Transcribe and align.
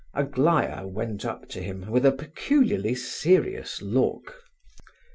Aglaya 0.15 0.87
went 0.87 1.25
up 1.25 1.47
to 1.49 1.61
him 1.61 1.85
with 1.91 2.07
a 2.07 2.11
peculiarly 2.11 2.95
serious 2.95 3.83
look. 3.83 4.33